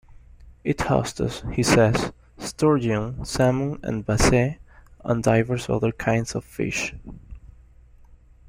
It 0.63 0.81
hosts, 0.81 1.43
he 1.53 1.61
says, 1.61 2.11
Sturgeon, 2.39 3.23
Sammon 3.23 3.79
and 3.83 4.03
Basse, 4.03 4.57
and 5.05 5.21
divers 5.21 5.69
other 5.69 5.91
kinds 5.91 6.33
of 6.33 6.43
fish. 6.43 6.95